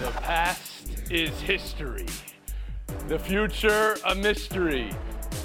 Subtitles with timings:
[0.00, 2.06] The past is history.
[3.08, 4.90] The future, a mystery.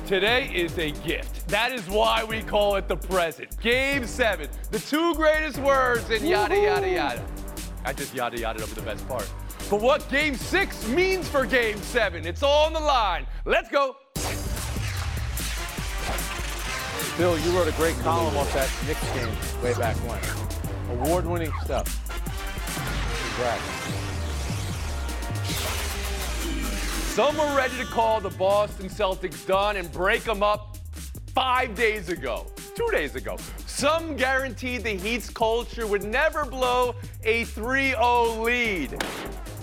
[0.08, 1.50] Today is a gift.
[1.50, 3.60] That is why we call it the present.
[3.60, 4.48] Game seven.
[4.72, 7.26] The two greatest words in yada, yada, yada.
[7.84, 9.30] I just yada, yada over the best part.
[9.70, 13.28] But what game six means for game seven, it's all on the line.
[13.44, 13.98] Let's go.
[17.18, 20.98] Bill, you wrote a great column off that Knicks game way back when.
[20.98, 21.88] Award-winning stuff.
[23.36, 24.05] Congrats.
[27.16, 30.76] Some were ready to call the Boston Celtics done and break them up
[31.28, 33.38] five days ago, two days ago.
[33.66, 36.94] Some guaranteed the Heat's culture would never blow
[37.24, 39.02] a 3 0 lead.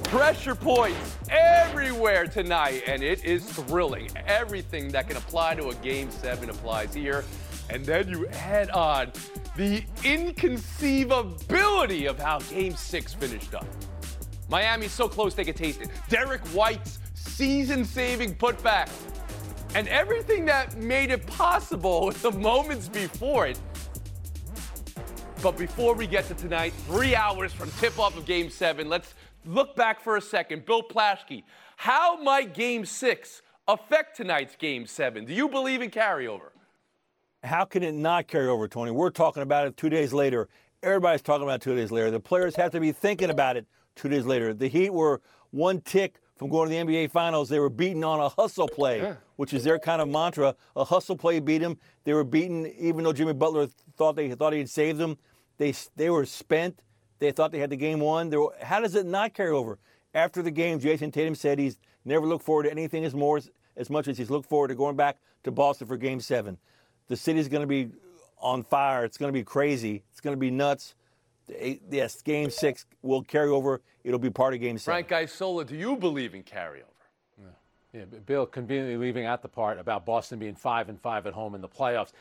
[0.04, 4.08] Pressure points everywhere tonight, and it is thrilling.
[4.26, 7.22] Everything that can apply to a game seven applies here.
[7.68, 9.12] And then you add on
[9.58, 13.66] the inconceivability of how game six finished up.
[14.48, 15.90] Miami's so close they could taste it.
[16.08, 18.90] Derrick White's season saving putback.
[19.74, 23.58] And everything that made it possible with the moments before it.
[25.42, 29.14] But before we get to tonight, three hours from tip off of game seven, let's
[29.44, 30.64] look back for a second.
[30.64, 31.42] Bill Plaschke,
[31.76, 35.24] how might game six affect tonight's game seven?
[35.24, 36.50] Do you believe in carryover?
[37.42, 38.92] How can it not carry over, Tony?
[38.92, 40.48] We're talking about it two days later.
[40.80, 42.12] Everybody's talking about it two days later.
[42.12, 44.54] The players have to be thinking about it two days later.
[44.54, 47.48] The Heat were one tick from going to the NBA Finals.
[47.48, 49.14] They were beaten on a hustle play, yeah.
[49.36, 50.56] which is their kind of mantra.
[50.74, 51.78] A hustle play beat them.
[52.02, 55.16] They were beaten, even though Jimmy Butler thought they thought he'd saved them.
[55.58, 56.82] They they were spent.
[57.20, 58.28] They thought they had the game won.
[58.30, 59.78] Were, how does it not carry over?
[60.14, 63.40] After the game, Jayson Tatum said he's never looked forward to anything as more
[63.76, 66.58] as much as he's looked forward to going back to Boston for Game Seven.
[67.06, 67.90] The city's going to be
[68.38, 69.04] on fire.
[69.04, 70.02] It's going to be crazy.
[70.10, 70.96] It's going to be nuts.
[71.90, 73.80] Yes, Game Six will carry over.
[74.04, 75.04] It'll be part of Game Seven.
[75.04, 76.86] Frank Isola, do you believe in carryover?
[77.94, 81.54] Yeah, Bill conveniently leaving out the part about Boston being five and five at home
[81.54, 82.12] in the playoffs.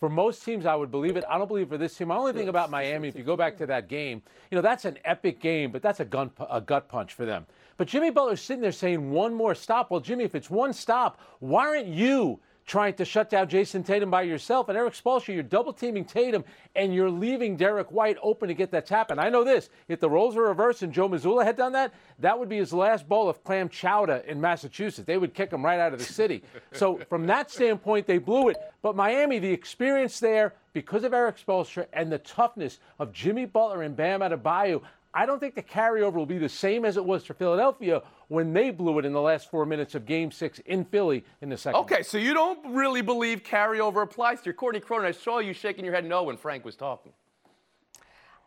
[0.00, 1.24] For most teams, I would believe it.
[1.28, 2.08] I don't believe for this team.
[2.08, 4.86] My only thing about Miami, if you go back to that game, you know that's
[4.86, 7.44] an epic game, but that's a gun a gut punch for them.
[7.76, 9.90] But Jimmy Butler's sitting there saying one more stop.
[9.90, 14.10] Well, Jimmy, if it's one stop, why aren't you trying to shut down Jayson Tatum
[14.10, 14.68] by yourself.
[14.68, 16.44] And Erik Spoelstra, you're double teaming Tatum
[16.76, 19.10] and you're leaving Derrick White open to get that tap.
[19.10, 21.94] And I know this if the roles were reversed and Joe Mazzulla had done that,
[22.18, 25.06] that would be his last bowl of clam chowder in Massachusetts.
[25.06, 26.42] They would kick him right out of the city.
[26.72, 28.58] so from that standpoint, they blew it.
[28.82, 33.82] But Miami, the experience there, because of Erik Spoelstra and the toughness of Jimmy Butler
[33.82, 34.82] and Bam Adebayo,
[35.18, 38.52] I don't think the carryover will be the same as it was for Philadelphia when
[38.52, 41.58] they blew it in the last four minutes of Game Six in Philly in the
[41.58, 41.80] second.
[41.80, 45.06] Okay, so you don't really believe carryover applies to your Courtney Cronin.
[45.06, 47.10] I saw you shaking your head no when Frank was talking.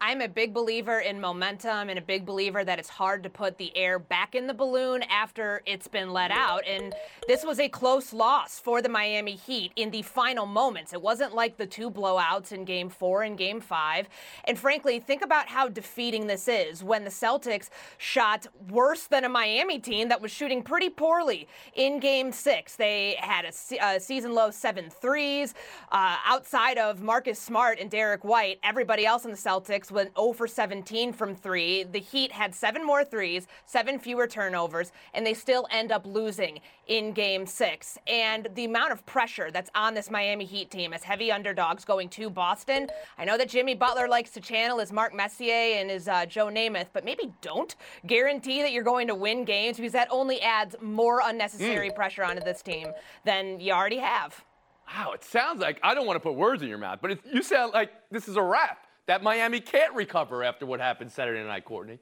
[0.04, 3.60] I'm a big believer in momentum and a big believer that it's hard to put
[3.60, 6.66] the air back in the balloon after it's been let out.
[6.68, 6.96] And
[7.28, 10.92] this was a close loss for the Miami Heat in the final moments.
[10.92, 14.10] It wasn't like the two blowouts in game four and game five.
[14.46, 17.70] And frankly, think about how defeating this is when the Celtics
[18.00, 22.76] shot worse than a Miami team that was shooting pretty poorly in game six.
[22.76, 25.54] They had a, a season low seven threes.
[25.92, 30.34] Uh, outside of Marcus Smart and Derrick White, everybody else in the Celtics went 0
[30.34, 31.84] for 17 from three.
[31.84, 36.60] The Heat had seven more threes, seven fewer turnovers, and they still end up losing
[36.88, 37.98] in game six.
[38.08, 42.10] And the amount of pressure that's on this Miami Heat team as heavy underdogs going
[42.10, 42.88] to Boston.
[43.18, 46.48] I know that Jimmy Butler likes to channel his Mark Messier and his uh, Joe
[46.48, 47.76] Namath, but maybe don't
[48.06, 51.96] guarantee that you're going to win games because that only adds more unnecessary mm.
[51.96, 52.88] pressure onto this team
[53.26, 54.44] than you already have.
[54.88, 57.20] Wow, it sounds like I don't want to put words in your mouth, but it,
[57.32, 61.44] you sound like this is a wrap that Miami can't recover after what happened Saturday
[61.44, 62.00] night, Courtney.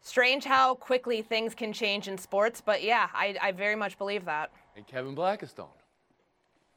[0.00, 4.24] Strange how quickly things can change in sports, but yeah, I, I very much believe
[4.24, 4.50] that.
[4.76, 5.68] And Kevin Blackistone.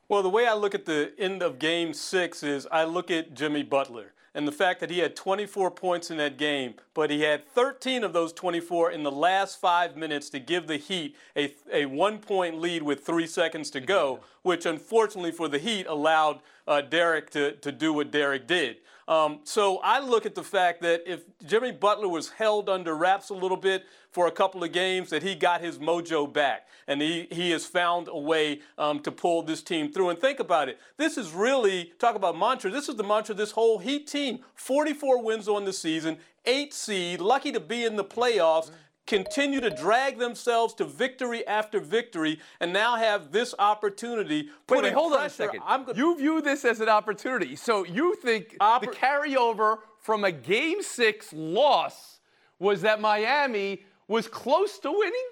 [0.07, 3.33] Well, the way I look at the end of game six is I look at
[3.33, 7.21] Jimmy Butler and the fact that he had 24 points in that game, but he
[7.21, 11.55] had 13 of those 24 in the last five minutes to give the Heat a,
[11.73, 16.41] a one point lead with three seconds to go, which unfortunately for the Heat allowed
[16.67, 18.77] uh, Derrick to, to do what Derrick did.
[19.07, 23.29] Um, so I look at the fact that if Jimmy Butler was held under wraps
[23.29, 26.67] a little bit for a couple of games, that he got his mojo back.
[26.87, 30.09] And he, he has found a way um, to pull this team through.
[30.09, 30.79] And think about it.
[30.97, 34.39] This is really, talk about mantra, this is the mantra this whole Heat team.
[34.55, 38.71] 44 wins on the season, eight seed, lucky to be in the playoffs
[39.05, 44.49] continue to drag themselves to victory after victory and now have this opportunity.
[44.69, 45.43] Wait, wait, hold pressure.
[45.43, 47.55] on a 2nd Go- you view this as an opportunity.
[47.55, 52.19] So you think Oppor- the carryover from a game six loss
[52.59, 55.27] was that Miami was close to winning?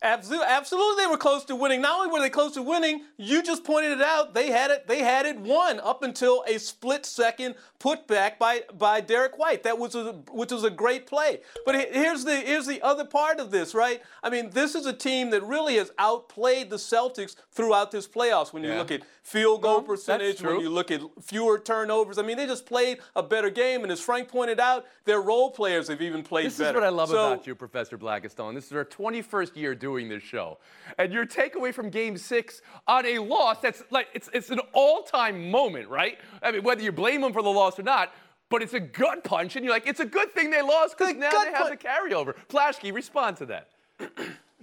[0.00, 1.80] Absolutely, absolutely, they were close to winning.
[1.80, 4.32] Not only were they close to winning, you just pointed it out.
[4.32, 4.86] They had it.
[4.86, 9.64] They had it won up until a split second putback by by Derrick White.
[9.64, 11.40] That was a, which was a great play.
[11.66, 14.00] But here's the here's the other part of this, right?
[14.22, 18.52] I mean, this is a team that really has outplayed the Celtics throughout this playoffs.
[18.52, 18.78] When you Yeah.
[18.78, 22.46] look at field goal No, percentage, when you look at fewer turnovers, I mean, they
[22.46, 23.82] just played a better game.
[23.82, 26.72] And as Frank pointed out, their role players have even played This better.
[26.72, 28.54] This is what I love So- about you, Professor Blackistone.
[28.54, 30.58] This is our 21st year doing this show.
[30.98, 35.02] And your takeaway from game six on a loss that's like, it's, it's an all
[35.02, 36.18] time moment, right?
[36.42, 38.12] I mean, whether you blame them for the loss or not,
[38.50, 41.12] but it's a gut punch, and you're like, it's a good thing they lost because
[41.14, 41.80] The now they have punch.
[41.80, 42.34] the carryover.
[42.48, 43.70] Plaschke, respond to that.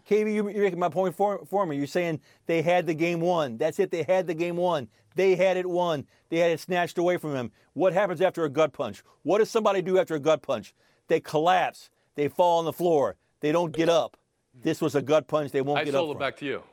[0.09, 1.77] KB, you- you're making my point for, for me.
[1.77, 3.57] You're saying they had the game won.
[3.57, 3.89] That's it.
[3.91, 4.87] They had the game won.
[5.15, 6.05] They had it won.
[6.29, 7.51] They had it snatched away from them.
[7.73, 9.03] What happens after a gut punch?
[9.23, 10.73] What does somebody do after a gut punch?
[11.07, 11.89] They collapse.
[12.15, 13.15] They fall on the floor.
[13.41, 14.17] They don't get up.
[14.65, 15.51] This was a gut punch.
[15.51, 15.99] They won't I get up.
[15.99, 16.19] I sold it from.
[16.19, 16.63] back to you.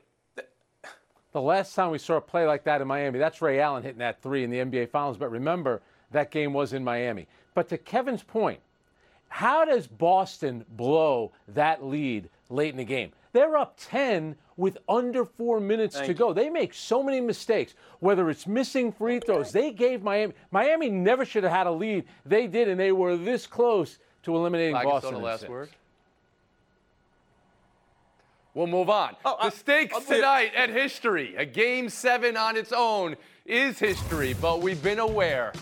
[1.33, 3.99] The last time we saw a play like that in Miami, that's Ray Allen hitting
[3.99, 5.19] that three in the NBA Finals.
[5.19, 7.27] But remember, that game was in Miami.
[7.55, 8.61] But to Kevin's point,
[9.29, 13.13] how does Boston blow that lead late in the game?
[13.35, 16.33] They're up 10 with under four minutes to Thank go.
[16.33, 19.53] They make so many mistakes, whether it's missing free throws.
[19.53, 22.05] They gave Miami, Miami never should have had a lead.
[22.25, 25.15] They did, and they were this close to eliminating Blackistone, Boston.
[25.15, 25.51] the last six.
[25.51, 25.69] word.
[28.55, 29.17] We'll move on.
[29.25, 31.35] Oh, the I- stakes I'll be- tonight at history.
[31.37, 33.17] A game seven on its own
[33.47, 35.53] is history, but we've been aware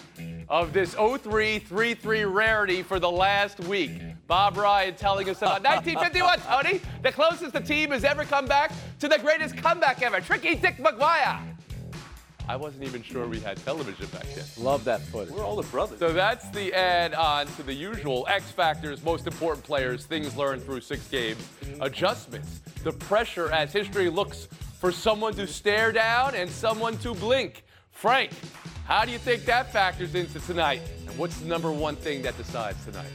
[0.49, 3.93] of this 03 3 3 rarity for the last week.
[4.27, 8.73] Bob Ryan telling us about 1951, Tony, the closest the team has ever come back
[8.99, 10.21] to the greatest comeback ever.
[10.21, 11.41] Tricky Dick McGuire.
[12.49, 14.45] I wasn't even sure we had television back then.
[14.59, 15.33] Love that footage.
[15.33, 16.01] We're all the brothers.
[16.01, 20.65] So that's the add on to the usual X factors, most important players, things learned
[20.65, 21.39] through six games,
[21.81, 24.49] adjustments, the pressure as history looks
[24.79, 27.65] for someone to stare down and someone to blink.
[27.91, 28.31] Frank,
[28.87, 30.81] how do you think that factors into tonight?
[31.07, 33.11] And what's the number one thing that decides tonight?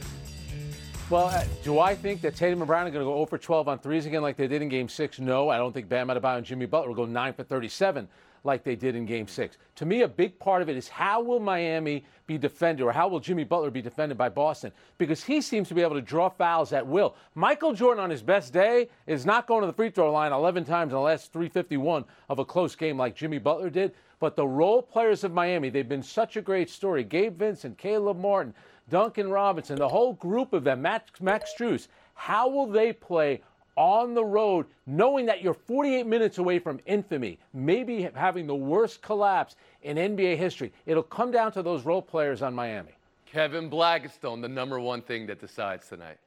[1.10, 3.38] Well, uh, do I think that Tatum and Brown are going to go 0 for
[3.38, 5.20] 12 on threes again like they did in Game 6?
[5.20, 8.08] No, I don't think Bam Adebayo and Jimmy Butler will go 9 for 37
[8.44, 9.56] like they did in Game 6.
[9.76, 13.08] To me, a big part of it is how will Miami be defended or how
[13.08, 14.72] will Jimmy Butler be defended by Boston?
[14.98, 17.14] Because he seems to be able to draw fouls at will.
[17.34, 20.64] Michael Jordan on his best day is not going to the free throw line 11
[20.64, 23.92] times in the last 351 of a close game like Jimmy Butler did.
[24.18, 27.04] But the role players of Miami, they've been such a great story.
[27.04, 28.54] Gabe Vincent, Caleb Martin,
[28.88, 33.42] Duncan Robinson, the whole group of them, Max, Max Strus, how will they play
[33.76, 39.02] on the road knowing that you're 48 minutes away from infamy, maybe having the worst
[39.02, 40.72] collapse in NBA history?
[40.86, 42.92] It'll come down to those role players on Miami.
[43.26, 46.18] Kevin Blackistone, the number one thing that decides tonight.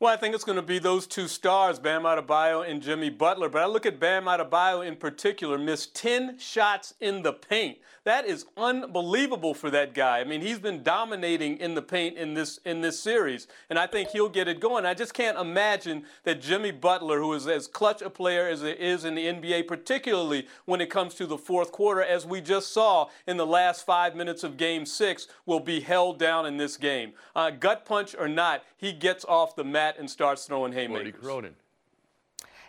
[0.00, 3.50] Well, I think it's going to be those two stars, Bam Adebayo and Jimmy Butler.
[3.50, 7.76] But I look at Bam Adebayo in particular, missed 10 shots in the paint.
[8.04, 10.20] That is unbelievable for that guy.
[10.20, 13.86] I mean, he's been dominating in the paint in this in this series, and I
[13.86, 14.86] think he'll get it going.
[14.86, 18.78] I just can't imagine that Jimmy Butler, who is as clutch a player as it
[18.80, 22.72] is in the NBA, particularly when it comes to the fourth quarter, as we just
[22.72, 26.78] saw in the last five minutes of Game Six, will be held down in this
[26.78, 27.12] game.
[27.36, 31.14] Uh, gut punch or not, he gets off the mat and starts throwing haymakers.
[31.20, 31.54] Cronin.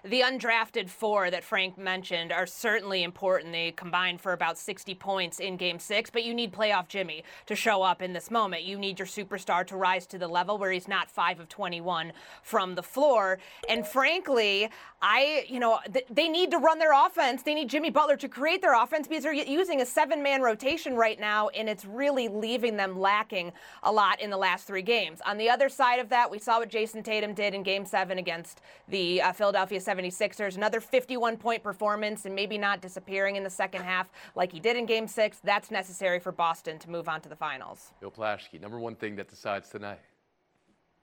[0.04, 3.52] The undrafted four that Frank mentioned are certainly important.
[3.52, 7.56] They combined for about 60 points in game six, but you need playoff Jimmy to
[7.56, 8.64] show up in this moment.
[8.64, 12.14] You need your superstar to rise to the level where he's not 5 of 21
[12.42, 13.38] from the floor.
[13.70, 14.72] And frankly,
[15.04, 17.44] I, you know, th- they need to run their offense.
[17.44, 20.96] They need Jimmy Butler to create their offense because they're using a seven man rotation
[20.96, 23.52] right now, and it's really leaving them lacking
[23.84, 25.20] a lot in the last three games.
[25.28, 28.18] On the other side of that, we saw what Jayson Tatum did in game seven
[28.18, 30.56] against the uh, Philadelphia 76ers.
[30.56, 34.78] Another 51 point performance and maybe not disappearing in the second half like he did
[34.78, 35.40] in game six.
[35.44, 37.92] That's necessary for Boston to move on to the finals.
[38.00, 40.00] Bill Plaschke, number one thing that decides tonight.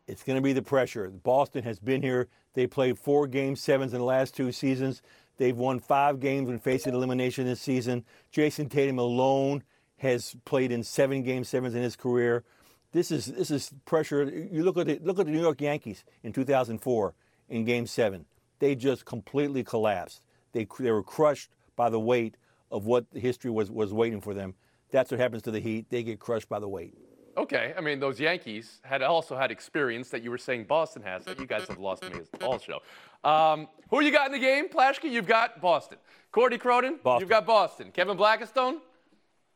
[0.06, 1.10] It's going to be the pressure.
[1.10, 2.28] Boston has been here.
[2.54, 5.02] They played four game sevens in the last two seasons.
[5.36, 8.04] They've won five games when facing elimination this season.
[8.32, 9.62] Jayson Tatum alone
[9.98, 12.44] has played in seven game sevens in his career.
[12.92, 14.24] This is this is pressure.
[14.24, 17.14] You look at the, look at the New York Yankees in 2004
[17.50, 18.24] in Game Seven.
[18.58, 20.22] They just completely collapsed.
[20.52, 22.36] They they were crushed by the weight
[22.70, 24.54] of what history was was waiting for them.
[24.90, 25.86] That's what happens to the Heat.
[25.90, 26.94] They get crushed by the weight.
[27.36, 31.24] Okay, I mean those Yankees had also had experience that you were saying Boston has.
[31.24, 32.80] That you guys have lost me as the ball show.
[33.22, 35.10] Um, who you got in the game, Plaschke?
[35.10, 35.98] You've got Boston.
[36.32, 36.98] Cordy Cronin.
[37.02, 37.20] Boston.
[37.20, 37.92] You've got Boston.
[37.92, 38.78] Kevin Blackistone.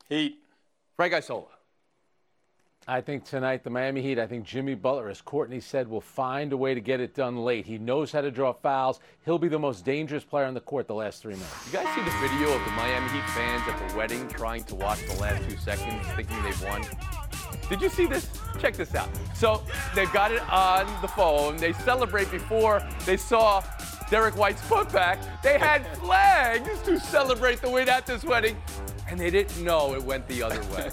[0.08, 0.38] Heat.
[0.96, 1.46] Frank Isola.
[2.88, 6.52] I think tonight the Miami Heat, I think Jimmy Butler, as Courtney said, will find
[6.52, 7.64] a way to get it done late.
[7.64, 8.98] He knows how to draw fouls.
[9.24, 11.66] He'll be the most dangerous player on the court the last three minutes.
[11.66, 14.74] You guys see the video of the Miami Heat fans at the wedding trying to
[14.74, 16.82] watch the last two seconds, thinking they've won?
[17.68, 18.28] Did you see this?
[18.58, 19.08] Check this out.
[19.36, 19.62] So
[19.94, 21.58] they've got it on the phone.
[21.58, 23.62] They celebrate before they saw
[24.10, 25.18] Derrick White's putback.
[25.40, 28.56] They had flags to celebrate the win at this wedding,
[29.12, 30.90] and they didn't know it went the other way.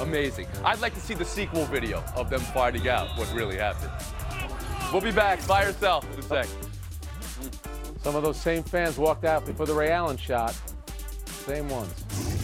[0.00, 0.48] Amazing.
[0.64, 3.92] I'd like to see the sequel video of them finding out what really happened.
[4.92, 5.46] We'll be back.
[5.46, 6.48] by or sell in a sec.
[8.02, 10.56] Some of those same fans walked out before the Ray Allen shot.
[11.26, 12.43] Same ones.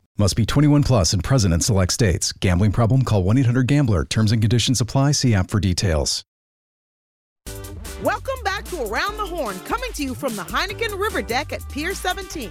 [0.17, 2.33] Must be 21 plus and present in select states.
[2.33, 3.03] Gambling problem?
[3.03, 4.05] Call 1 800 GAMBLER.
[4.05, 5.13] Terms and conditions apply.
[5.13, 6.25] See app for details.
[8.03, 11.67] Welcome back to Around the Horn, coming to you from the Heineken River Deck at
[11.69, 12.49] Pier 17.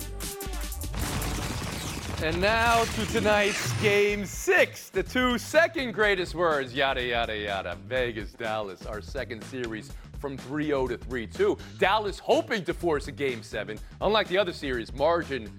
[2.22, 7.76] And now to tonight's game six, the two second greatest words, yada, yada, yada.
[7.86, 11.58] Vegas, Dallas, our second series from 3 0 to 3 2.
[11.78, 13.78] Dallas hoping to force a game seven.
[14.00, 15.50] Unlike the other series, margin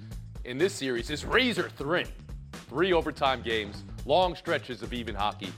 [0.45, 2.07] in this series is razor thin.
[2.69, 5.51] Three overtime games, long stretches of even hockey.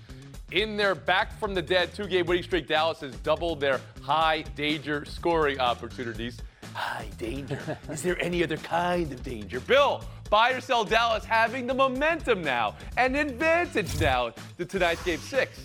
[0.52, 4.44] In their back from the dead two game winning streak, Dallas has doubled their high
[4.56, 6.40] danger scoring opportunities.
[6.74, 7.78] High danger.
[7.90, 9.60] Is there any other kind of danger?
[9.60, 15.20] Bill, buy or sell Dallas having the momentum now, an advantage now to tonight's game
[15.20, 15.60] six.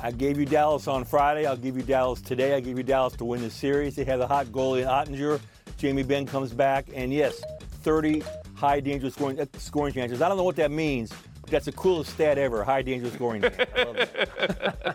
[0.00, 1.46] I gave you Dallas on Friday.
[1.46, 2.54] I'll give you Dallas today.
[2.54, 3.94] I give you Dallas to win the series.
[3.94, 5.40] They have the hot goalie in Oettinger.
[5.78, 7.40] Jamie Benn comes back, and yes,
[7.82, 8.22] 30
[8.54, 10.22] high danger scoring uh, scoring chances.
[10.22, 11.12] I don't know what that means.
[11.42, 12.62] But that's the coolest stat ever.
[12.62, 13.44] High danger scoring.
[13.44, 13.48] I
[13.82, 14.28] love it.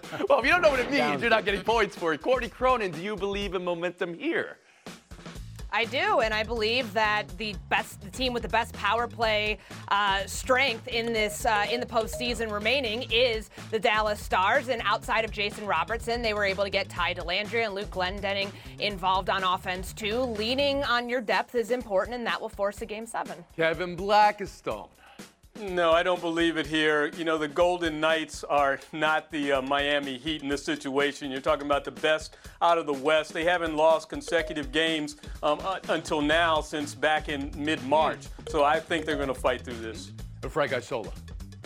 [0.29, 2.21] Well, if you don't know what it means, you're not getting points for it.
[2.21, 4.57] Courtney Cronin, do you believe in momentum here?
[5.77, 9.59] I do, and I believe that the best, the team with the best power play
[9.89, 14.69] uh, strength in this uh, in the postseason remaining is the Dallas Stars.
[14.69, 18.49] And outside of Jason Robertson, they were able to get Ty Dellandrea and Luke Glendening
[18.79, 20.17] involved on offense too.
[20.21, 23.45] Leaning on your depth is important, and that will force a game seven.
[23.55, 24.89] Kevin Blackistone.
[25.59, 27.07] No, I don't believe it here.
[27.17, 31.31] You know, the Golden Knights are not the uh, Miami Heat in this situation.
[31.31, 33.33] You're talking about the best out of the West.
[33.33, 38.19] They haven't lost consecutive games um, uh, until now since back in mid March.
[38.49, 40.11] So I think they're going to fight through this.
[40.43, 41.11] And Frank Isola.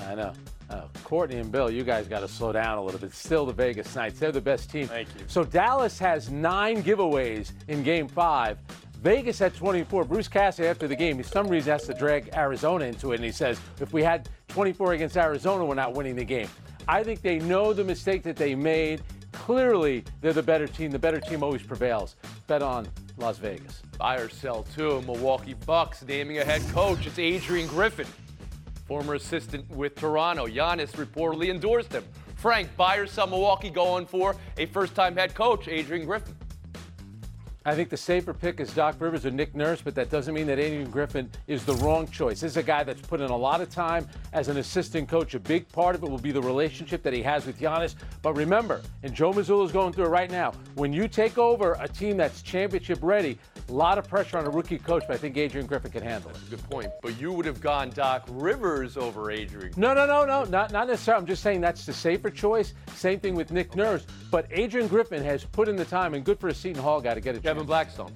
[0.08, 0.34] I know.
[0.70, 3.14] Oh, Courtney and Bill, you guys got to slow down a little bit.
[3.14, 4.20] Still the Vegas Knights.
[4.20, 4.88] They're the best team.
[4.88, 5.26] Thank you.
[5.28, 8.58] So Dallas has nine giveaways in game five.
[9.02, 10.06] Vegas had 24.
[10.06, 13.24] Bruce Cassidy, after the game, for some reason has to drag Arizona into it, and
[13.24, 16.48] he says, if we had 24 against Arizona, we're not winning the game.
[16.88, 19.02] I think they know the mistake that they made.
[19.32, 20.92] Clearly, they're the better team.
[20.92, 22.16] The better team always prevails.
[22.46, 23.82] Bet on Las Vegas.
[23.98, 25.02] Buy or sell too.
[25.02, 27.08] Milwaukee Bucks naming a head coach.
[27.08, 28.08] It's Adrian Griffin,
[28.88, 30.46] former assistant with Toronto.
[30.46, 32.04] Giannis reportedly endorsed him.
[32.36, 36.36] Frank, buy or sell Milwaukee going for a first-time head coach, Adrian Griffin.
[37.64, 40.48] I think the safer pick is Doc Rivers or Nick Nurse, but that doesn't mean
[40.48, 42.40] that Adrian Griffin is the wrong choice.
[42.42, 45.36] This is a guy that's put in a lot of time as an assistant coach.
[45.36, 47.94] A big part of it will be the relationship that he has with Giannis.
[48.24, 51.78] But remember, and Joe Mazzulla is going through it right now, when you take over
[51.80, 53.38] a team that's championship ready,
[53.70, 56.32] a lot of pressure on a rookie coach, but I think Adrian Griffin can handle
[56.32, 56.38] it.
[56.50, 56.90] Good point.
[57.04, 59.72] But you would have gone Doc Rivers over Adrian.
[59.78, 61.22] No, no, no, no, not, not necessarily.
[61.22, 62.74] I'm just saying that's the safer choice.
[62.96, 64.08] Same thing with Nick Nurse.
[64.32, 67.14] But Adrian Griffin has put in the time, and good for a Seton Hall guy
[67.14, 67.68] to get a Kevin.
[67.68, 68.12] Blackistone.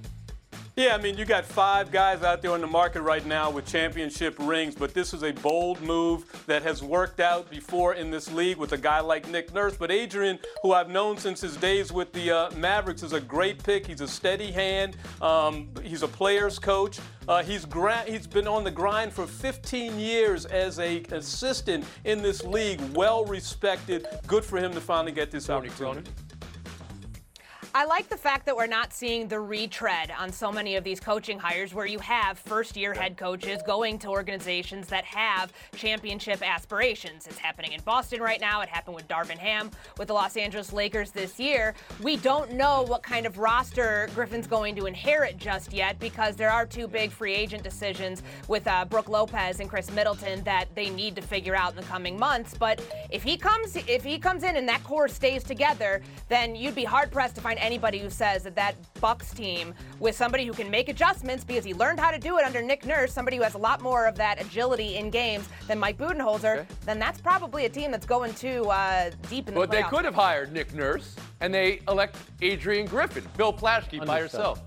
[0.78, 3.64] Yeah, I mean, you got five guys out there on the market right now with
[3.64, 8.30] championship rings, but this is a bold move that has worked out before in this
[8.30, 9.74] league with a guy like Nick Nurse.
[9.74, 13.62] But Adrian, who I've known since his days with the uh, Mavericks, is a great
[13.64, 13.86] pick.
[13.86, 14.98] He's a steady hand.
[15.22, 16.98] Um, he's a player's coach.
[17.26, 22.20] Uh, he's gra- he's been on the grind for 15 years as a assistant in
[22.20, 24.06] this league, well respected.
[24.26, 26.10] Good for him to finally get this opportunity.
[27.78, 30.98] I like the fact that we're not seeing the retread on so many of these
[30.98, 36.40] coaching hires where you have first year head coaches going to organizations that have championship
[36.40, 37.26] aspirations.
[37.26, 38.62] It's happening in Boston right now.
[38.62, 41.74] It happened with Darvin Ham with the Los Angeles Lakers this year.
[42.00, 46.50] We don't know what kind of roster Griffin's going to inherit just yet because there
[46.50, 50.88] are two big free agent decisions with uh, Brook Lopez and Khris Middleton that they
[50.88, 52.54] need to figure out in the coming months.
[52.58, 52.80] But
[53.10, 56.84] if he comes, if he comes in and that core stays together, then you'd be
[56.84, 60.70] hard pressed to find anybody who says that that Bucks team with somebody who can
[60.70, 63.54] make adjustments because he learned how to do it under Nick Nurse, somebody who has
[63.54, 66.66] a lot more of that agility in games than Mike Budenholzer, Okay.
[66.84, 69.82] then that's probably a team that's going to uh, deep in the playoffs But they
[69.82, 74.20] could have hired Nick Nurse, and they elect Adrian Griffin, Bill Plaschke by Understood.
[74.20, 74.62] herself.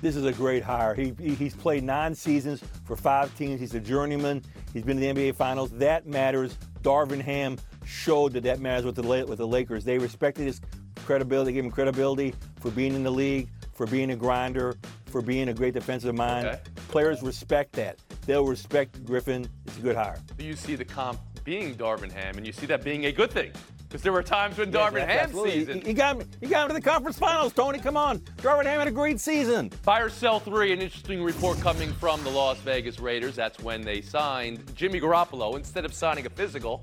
[0.00, 0.94] This is a great hire.
[0.94, 3.58] He, he- he's played nine seasons for five teams.
[3.60, 4.42] He's a journeyman.
[4.72, 5.70] He's been in the NBA Finals.
[5.72, 6.56] That matters.
[6.82, 9.84] Darvin Ham showed that that matters with the with the Lakers.
[9.84, 10.60] They respected his
[11.08, 11.50] credibility.
[11.50, 15.48] They gave him credibility for being in the league, for being a grinder, for being
[15.48, 16.46] a great defensive mind.
[16.46, 16.60] Okay.
[16.88, 17.98] Players respect that.
[18.26, 19.48] They'll respect Griffin.
[19.66, 20.20] It's a good hire.
[20.38, 23.52] You see the comp being Darvin Ham, and you see that being a good thing.
[23.88, 25.80] Because there were times when Yes, Darvin that's Ham season.
[25.80, 26.28] He, got him.
[26.42, 27.54] He got him to the conference finals.
[27.54, 28.18] Tony, come on.
[28.42, 29.70] Darvin Ham had a great season.
[29.82, 33.34] Buy or sell three, an interesting report coming from the Las Vegas Raiders.
[33.34, 35.56] That's when they signed Jimmy Garoppolo.
[35.56, 36.82] Instead of signing a physical,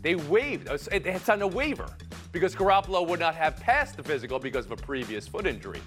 [0.00, 0.68] they waived.
[0.68, 1.86] uh, They had signed a waiver
[2.32, 5.80] because Garoppolo would not have passed the physical because of a previous foot injury.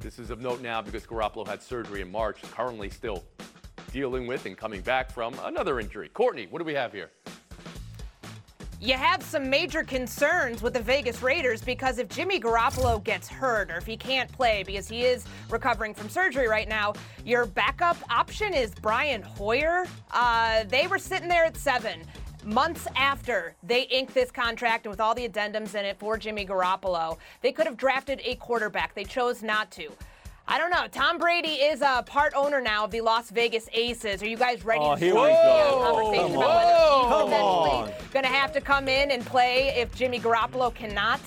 [0.00, 3.24] This is of note now because Garoppolo had surgery in March, currently still
[3.92, 6.08] dealing with and coming back from another injury.
[6.08, 7.10] Courtney, what do we have here?
[8.84, 13.70] you have some major concerns with the Vegas Raiders because if Jimmy Garoppolo gets hurt
[13.70, 16.92] or if he can't play because he is recovering from surgery right now,
[17.24, 19.86] your backup option is Brian Hoyer.
[20.10, 22.02] Uh, they were sitting there at seven.
[22.44, 26.44] Months after they inked this contract and with all the addendums in it for Jimmy
[26.44, 28.94] Garoppolo, they could have drafted a quarterback.
[28.94, 29.90] They chose not to.
[30.46, 30.86] I don't know.
[30.92, 34.22] Tom Brady is a part owner now of the Las Vegas Aces.
[34.22, 37.30] Are you guys ready Oh, to here start the uh, conversation about whether he's Come
[37.30, 41.20] potentially going to have to come in and play if Jimmy Garoppolo cannot?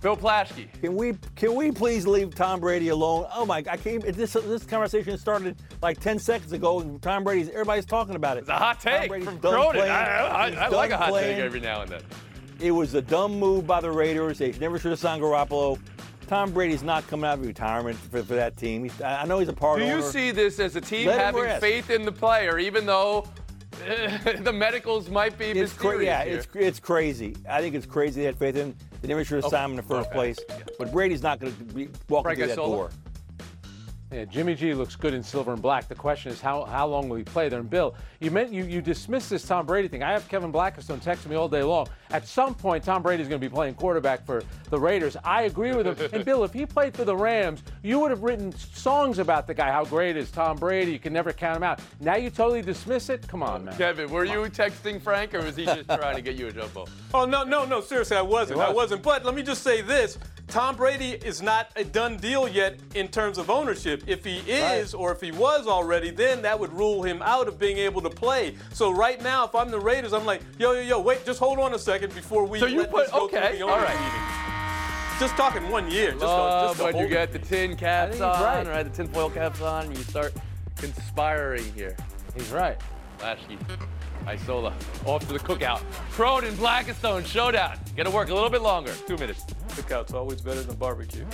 [0.00, 0.68] Bill Plaschke.
[0.80, 3.26] Can we can we please leave Tom Brady alone?
[3.34, 3.62] Oh my!
[3.70, 4.00] I came.
[4.00, 6.80] This this conversation started like 10 seconds ago.
[6.80, 8.40] And Tom Brady's everybody's talking about it.
[8.40, 9.72] It's a hot take from Cronin.
[9.72, 9.90] playing.
[9.92, 11.36] I, I- I like a hot playing.
[11.36, 12.02] take every now and then.
[12.60, 14.38] It was a dumb move by the Raiders.
[14.38, 15.78] They never should have signed Garoppolo.
[16.26, 18.84] Tom Brady's not coming out of retirement for, for that team.
[18.84, 19.80] He's, I I know he's a part.
[19.80, 20.02] Do you owner.
[20.02, 23.26] see this as a team Let having faith in the player, even though
[24.40, 26.38] the medicals might be It's cra- yeah, here?
[26.38, 27.36] it's it's crazy.
[27.48, 28.74] I think it's crazy they had faith in.
[29.02, 30.16] They never should have signed him in the first Okay.
[30.16, 30.38] place.
[30.48, 30.58] Yeah.
[30.78, 32.76] But Brady's not going to be walking Frank through that Isola?
[32.76, 32.90] door.
[34.12, 35.86] Yeah, Jimmy G looks good in silver and black.
[35.86, 37.60] The question is how, how long will he play there?
[37.60, 40.02] And Bill, you meant you, you dismissed this Tom Brady thing.
[40.02, 41.86] I have Kevin Blackistone texting me all day long.
[42.10, 45.16] At some point, Tom Brady's going to be playing quarterback for the Raiders.
[45.22, 46.08] I agree with him.
[46.12, 49.54] and Bill, if he played for the Rams, you would have written songs about the
[49.54, 49.70] guy.
[49.70, 50.90] How great is Tom Brady?
[50.90, 51.80] You can never count him out.
[52.00, 53.28] Now you totally dismiss it.
[53.28, 53.76] Come on, man.
[53.76, 56.74] Kevin, were you texting Frank, or was he just trying to get you a jump
[56.74, 56.88] ball?
[57.14, 57.80] Oh no, no, no!
[57.80, 58.60] Seriously, I wasn't.
[58.60, 59.02] I wasn't.
[59.02, 60.18] But let me just say this:
[60.50, 64.02] Tom Brady is not a done deal yet in terms of ownership.
[64.08, 67.58] If he is, or if he was already, then that would rule him out of
[67.58, 68.56] being able to play.
[68.72, 71.60] So right now, if I'm the Raiders, I'm like, yo, yo, yo, wait, just hold
[71.60, 73.70] on a second before we So you let put- this go okay, through the all
[73.70, 74.00] owner's right.
[74.00, 75.20] meeting.
[75.20, 76.10] Just talking one year.
[76.12, 78.66] Just, Love just to when you hold get the tin caps on, right.
[78.66, 78.82] right?
[78.82, 80.32] The tinfoil caps on, and you start
[80.76, 81.94] conspiring here.
[82.34, 82.80] He's right.
[83.20, 83.58] Lashley,
[84.26, 85.80] Isola, off to the cookout.
[86.12, 87.78] Cronin, Blackistone, showdown.
[87.96, 88.92] Got to work a little bit longer.
[89.06, 89.44] Two minutes.
[89.68, 91.26] Cookout's always better than barbecue.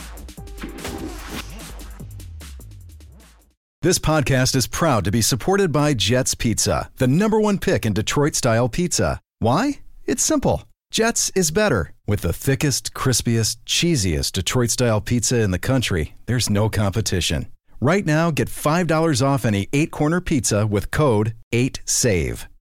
[3.82, 7.92] This podcast is proud to be supported by Jets Pizza, the number one pick in
[7.92, 9.20] Detroit style pizza.
[9.38, 9.80] Why?
[10.06, 10.64] It's simple.
[10.90, 11.92] Jets is better.
[12.06, 17.46] With the thickest, crispiest, cheesiest Detroit style pizza in the country, there's no competition.
[17.80, 22.46] Right now, get $5 off any eight corner pizza with code 8SAVE.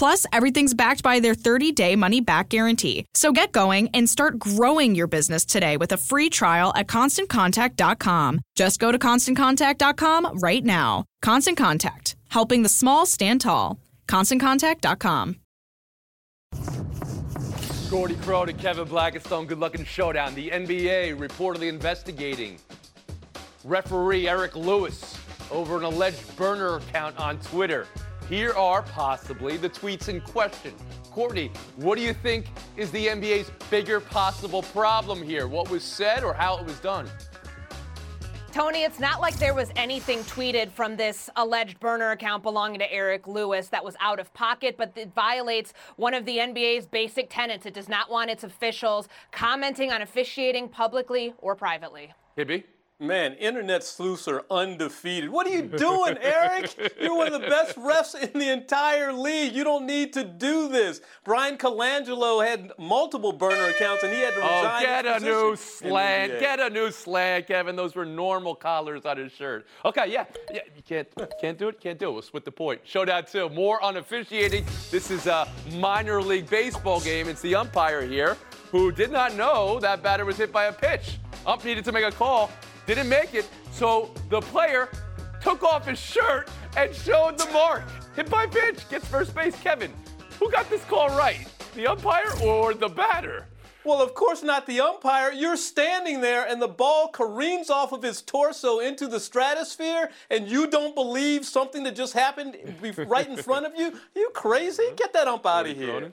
[0.00, 3.04] Plus, everything's backed by their 30 day money back guarantee.
[3.12, 8.40] So get going and start growing your business today with a free trial at constantcontact.com.
[8.56, 11.04] Just go to constantcontact.com right now.
[11.20, 13.78] Constant Contact, helping the small stand tall.
[14.08, 15.36] ConstantContact.com.
[17.90, 19.46] Gordy Crow to Kevin Blackistone.
[19.46, 20.34] Good luck in showdown.
[20.34, 22.56] The NBA reportedly investigating
[23.64, 25.18] referee Eric Lewis
[25.50, 27.86] over an alleged burner account on Twitter.
[28.30, 30.72] Here are possibly the tweets in question.
[31.10, 35.48] Courtney, what do you think is the NBA's bigger possible problem here?
[35.48, 37.10] What was said or how it was done?
[38.52, 42.92] Tony, it's not like there was anything tweeted from this alleged burner account belonging to
[42.92, 47.30] Eric Lewis that was out of pocket, but it violates one of the NBA's basic
[47.30, 47.66] tenets.
[47.66, 52.12] It does not want its officials commenting on officiating publicly or privately.
[52.36, 52.62] Hibby?
[53.02, 55.30] Man, internet sleuths are undefeated.
[55.30, 56.92] What are you doing, Eric?
[57.00, 59.54] You're one of the best refs in the entire league.
[59.54, 61.00] You don't need to do this.
[61.24, 64.82] Bryan Colangelo had multiple burner accounts, and he had to Oh, resign.
[64.82, 66.40] get a new slant.
[66.40, 67.74] Get a new slant, Kevin.
[67.74, 69.66] Those were normal collars on his shirt.
[69.82, 70.60] Okay, yeah, yeah.
[70.76, 71.08] You can't,
[71.40, 71.80] can't do it.
[71.80, 72.12] Can't do it.
[72.12, 72.82] We'll split the point.
[72.84, 73.48] Showdown two.
[73.48, 74.66] More on officiating.
[74.90, 77.28] This is a minor league baseball game.
[77.30, 78.36] It's the umpire here
[78.70, 81.18] who did not know that batter was hit by a pitch.
[81.46, 82.50] Ump needed to make a call.
[82.90, 83.48] Didn't make it.
[83.70, 84.88] So the player
[85.40, 87.84] took off his shirt and showed the mark.
[88.16, 88.88] Hit by pitch.
[88.88, 89.54] Gets first base.
[89.60, 89.92] Kevin,
[90.40, 91.46] who got this call right?
[91.76, 93.46] The umpire or the batter?
[93.84, 95.30] Well, of course not the umpire.
[95.30, 100.48] You're standing there and the ball careens off of his torso into the stratosphere, and
[100.48, 102.56] you don't believe something that just happened
[103.06, 103.90] right in front of you?
[103.90, 104.88] Are you crazy?
[104.96, 106.12] Get that ump out of here.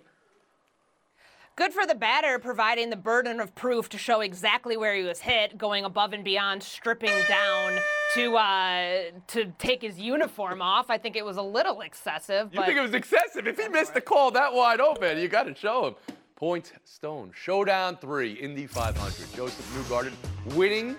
[1.58, 5.20] Good for the batter, providing the burden of proof to show exactly where he was
[5.20, 7.80] hit, going above and beyond, stripping down
[8.14, 10.92] to uh, to take his uniform off.
[10.92, 12.54] I think it was a little excessive.
[12.54, 13.48] You think it was excessive?
[13.48, 15.96] If he missed the call that wide open, you got to show him.
[16.36, 19.36] Point Stone, Showdown 3, Indy 500.
[19.36, 20.14] Josef Newgarden
[20.56, 20.96] winning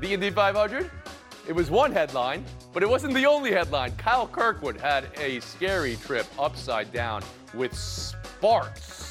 [0.00, 0.90] the Indy 500.
[1.46, 3.94] It was one headline, but it wasn't the only headline.
[3.96, 9.07] Kyle Kirkwood had a scary trip upside down with sparks.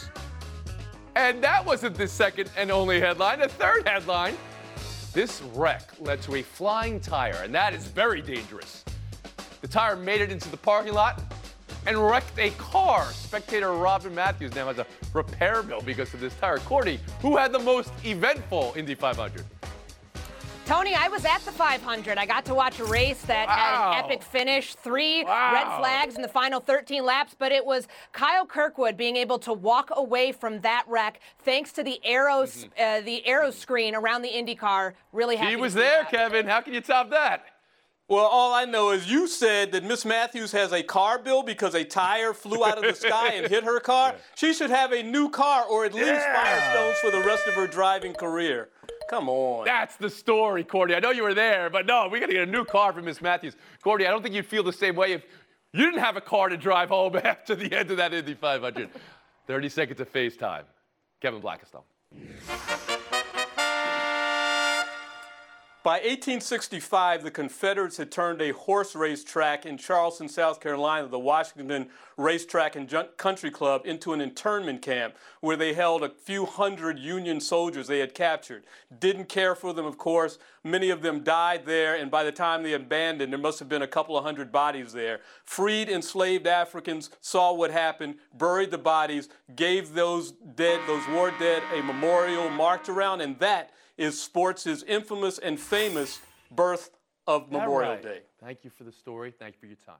[1.17, 3.39] And that wasn't the second and only headline.
[3.39, 4.37] The third headline
[5.13, 8.85] this wreck led to a flying tire, and that is very dangerous.
[9.61, 11.19] The tire made it into the parking lot
[11.87, 13.03] and wrecked a car.
[13.05, 16.59] Spectator Robin Matthews now has a repair bill because of this tire.
[16.59, 19.43] Courtney, who had the most eventful Indy 500?
[20.67, 22.17] Tony, I was at the 500.
[22.17, 25.53] I got to watch a race that had an epic finish, three Wow.
[25.53, 29.53] red flags in the final 13 laps, but it was Kyle Kirkwood being able to
[29.53, 34.55] walk away from that wreck thanks to the arrows, uh, the aeroscreen around the Indy
[34.55, 34.93] car.
[35.13, 35.51] Really happy.
[35.51, 36.11] He was there, that.
[36.11, 36.45] Kevin.
[36.45, 37.45] How can you top that?
[38.09, 41.75] Well, all I know is you said that Miss Matthews has a car bill because
[41.75, 44.15] a tire flew out of the sky and hit her car.
[44.35, 46.35] She should have a new car or at least Yeah.
[46.35, 48.69] Firestones for the rest of her driving career.
[49.09, 49.65] Come on.
[49.65, 50.95] That's the story, Cordy.
[50.95, 53.01] I know you were there, but no, we got to get a new car for
[53.01, 53.55] Miss Matthews.
[53.81, 55.23] Cordy, I don't think you'd feel the same way if
[55.73, 58.89] you didn't have a car to drive home after the end of that Indy 500.
[59.47, 60.63] 30 seconds of FaceTime.
[61.21, 62.96] Kevin Blackistone.
[65.87, 71.17] By 1865, the Confederates had turned a horse race track in Charleston, South Carolina, the
[71.17, 76.99] Washington Racetrack and Country Club, into an internment camp where they held a few hundred
[76.99, 78.65] Union soldiers they had captured.
[78.99, 80.39] Didn't care for them, of course.
[80.61, 83.83] Many of them died there, and by the time they abandoned, there must have been
[83.83, 85.21] a couple of hundred bodies there.
[85.45, 91.63] Freed enslaved Africans saw what happened, buried the bodies, gave those dead, those war dead,
[91.73, 96.19] a memorial marked around, and that is sports' infamous and famous
[96.51, 96.91] birth
[97.25, 98.01] of Memorial right.
[98.01, 98.21] Day.
[98.39, 99.33] Thank you for the story.
[99.37, 99.95] Thank you for your time.